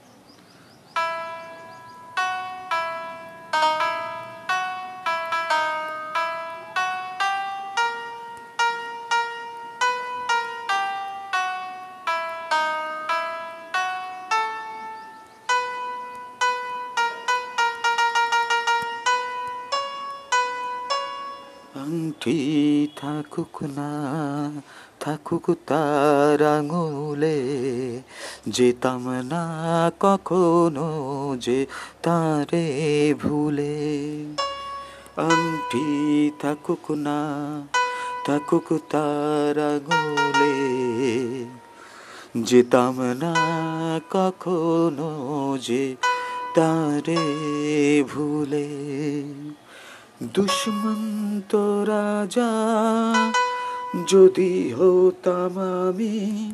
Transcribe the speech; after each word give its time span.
আংটি 21.92 22.88
থাকুক 22.96 23.64
না, 23.64 23.90
থাকুক 25.00 25.56
তার 25.68 26.42
আঙুলে। 26.42 27.42
যেতাম 28.48 29.10
না 29.10 29.46
কখনো 30.00 30.88
যে 31.40 31.66
তারে 32.04 33.14
ভুলে। 33.22 33.76
আংটি 35.18 35.86
থাকুক 36.40 36.92
না, 36.92 37.20
থাকুক 38.26 38.80
তার 38.90 39.60
আঙুলে। 39.60 40.56
যেতাম 42.42 42.96
না 43.02 43.36
কখনো 44.10 45.12
যে 45.62 45.96
তারে 46.56 47.18
ভুলে। 48.14 48.68
দুষ্মন্ত 50.22 51.56
রাজা, 51.88 52.52
যদি 54.08 54.74
হতাম 54.74 55.56
আমি, 55.88 56.52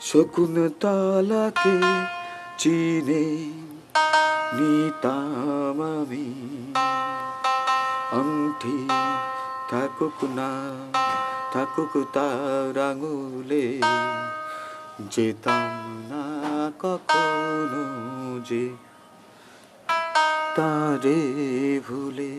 শকুন 0.00 0.68
তালাকে 0.80 1.76
চিনে 2.58 3.24
নিতাম 4.56 5.78
আমি। 5.82 6.28
আংটি 8.12 8.88
থাকুক 9.70 10.24
না, 10.24 10.50
থাকুক 11.52 11.92
তার 12.12 12.78
আঙুলে, 12.78 13.80
যেতাম 15.10 15.70
না 16.10 16.24
কখনো 16.78 17.84
যে 18.44 18.87
তারে 20.58 21.20
ভুলে 21.88 22.34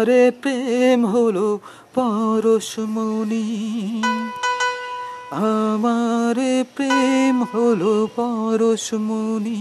আমারে 0.00 0.30
প্রেম 0.42 1.00
হলো 1.06 1.48
পরশমণি 1.94 3.46
আমারে 5.48 6.54
প্রেম 6.76 7.36
হলো 7.44 7.94
পরশমণি 8.16 9.58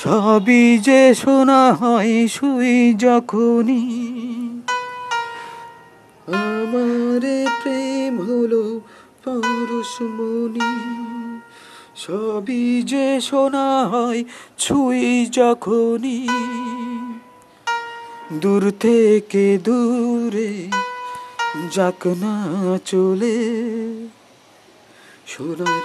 সবই 0.00 0.64
যে 0.78 1.02
শোনা 1.14 1.62
হয় 1.72 2.14
শুই 2.28 2.76
যখনই। 2.98 3.84
আমারে 6.38 7.38
প্রেম 7.62 8.14
হলো 8.20 8.64
পরশমণি 9.24 10.70
সবই 11.98 12.82
যে 12.82 13.20
শোনা 13.20 13.86
হয় 13.86 14.24
ছুই 14.58 15.26
যখনই। 15.26 16.28
দূর 18.32 18.70
থেকে 18.80 19.58
দূরে 19.64 20.68
যাক 21.72 22.06
না 22.06 22.34
চলে। 22.84 23.36
সোনার 25.26 25.84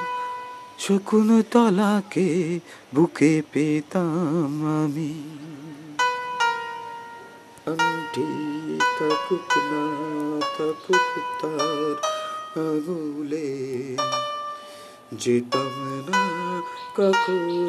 শকুন 0.79 1.43
তলাকে 1.51 2.59
বুকে 2.95 3.41
পেতাম 3.51 4.83
আমি। 4.83 5.13
আংটি 7.65 8.27
থাকুক 8.99 9.49
না, 9.71 9.83
থাকুক 10.57 11.07
তার 11.41 11.95
আগুলে 12.61 13.47
যেতাম 15.17 15.73
না 16.07 16.23
কখনো 16.95 17.61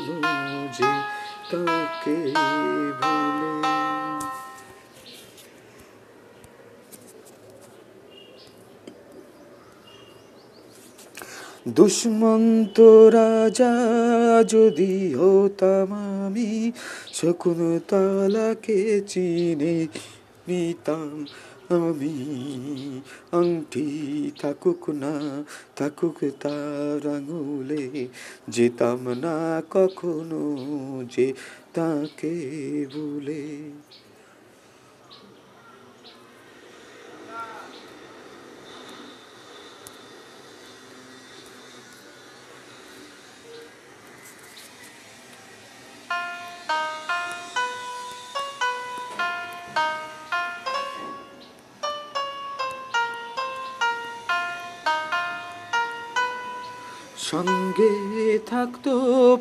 যে 0.77 0.91
তাকে 1.51 2.17
ভুলে 2.99 3.55
দুষ্মন্ত 11.69 12.77
রাজা 13.11 13.73
যদি 14.47 14.95
হতাম 15.15 15.91
আমি 16.27 16.51
শকুন 17.13 17.61
তালাকে 17.89 18.79
চিনে 19.09 19.77
নিতাম 20.49 21.11
আমি 21.75 22.15
আংটি 23.33 23.87
থাকুক 24.41 24.83
না 24.95 25.13
থাকুক 25.77 26.19
তার 26.41 27.03
আঙুলে 27.09 27.85
যেতাম 28.49 29.03
না 29.15 29.37
কখনো 29.71 30.43
যে 31.11 31.27
তাকে 31.75 32.35
ভুলে। 32.93 33.43
সঙ্গে 57.31 58.39
থাকতো 58.47 58.93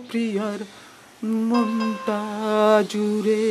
প্রিয়ার 0.09 0.59
মনটা 1.23 2.21
জুড়ে। 2.89 3.43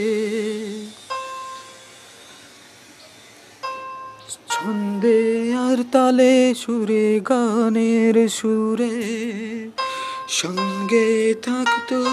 ছন্দে 4.48 5.52
আর 5.54 5.84
তালে 5.92 6.54
সুরে 6.54 7.20
গানের 7.28 8.28
সুরে। 8.28 8.96
সঙ্গে 10.28 11.34
থাকতো 11.42 12.04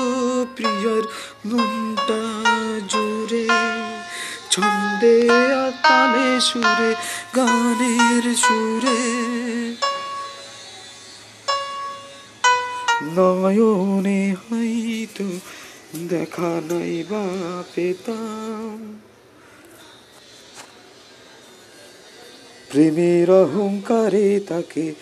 প্রিয়ার 0.56 1.04
মনটা 1.46 2.22
জুড়ে। 2.90 3.48
ছন্দে 4.50 5.30
আর 5.54 5.72
তালে 5.72 6.42
সুরে 6.42 6.96
গানের 7.36 8.36
সুরে। 8.36 9.39
নয়নে 13.04 14.36
হয়তো 14.36 15.28
দেখা 16.10 16.62
নাই 16.72 17.04
বা 17.10 17.26
পেতাম। 17.76 19.00
প্রেমের 22.70 23.32
অহংকারে 23.32 24.40
তাকে 24.48 24.94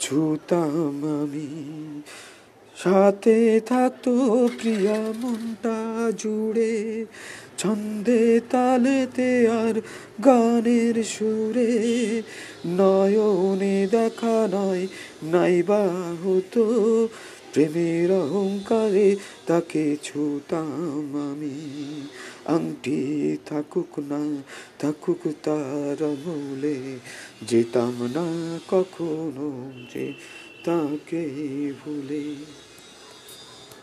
ছুতাম 0.00 1.22
আমি। 1.22 2.02
সাথে 2.76 3.60
থাকতো 3.60 4.48
প্রিয়া 4.60 5.12
মনটা 5.16 5.78
জুড়ে 6.18 7.06
ছন্দে 7.58 8.40
তালেতে 8.50 9.48
আর 9.48 9.74
গানের 10.24 11.04
সুরে 11.04 11.72
নয়নে 12.66 13.86
দেখা 13.90 14.48
নয়, 14.52 14.86
নাইবা 15.22 15.82
হতো 16.24 16.64
প্রেমের 17.52 18.12
অহংকারে 18.12 19.16
তাকে 19.46 19.96
ছুতাম 20.02 21.30
আমি। 21.30 21.56
আংটি 22.46 23.36
থাকুক 23.46 23.98
না, 23.98 24.42
থাকুক 24.78 25.22
তার 25.42 26.00
মূলে, 26.26 26.76
যেতাম 27.48 27.96
না 28.14 28.26
কখনো 28.68 29.70
যে 29.94 30.12
তাকে 30.64 31.22
ভুলে। 31.84 32.24